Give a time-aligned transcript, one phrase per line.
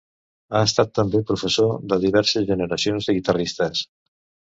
[0.51, 3.83] Ha estat també professor de diverses generacions de guitarristes.